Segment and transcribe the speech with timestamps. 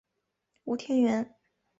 [0.65, 1.35] 吴天垣。